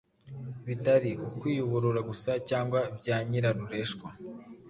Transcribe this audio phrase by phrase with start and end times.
[0.67, 4.07] bitari ukwiyuburura gusa cyangwa bya nyirarureshwa.